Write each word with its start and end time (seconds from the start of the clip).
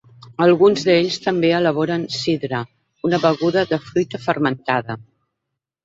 Alguns 0.45 0.85
d'ells 0.87 1.17
també 1.25 1.51
elaboren 1.59 2.07
sidra, 2.17 2.63
una 3.11 3.23
beguda 3.29 3.67
de 3.75 3.83
fruita 3.87 4.25
fermentada. 4.29 5.03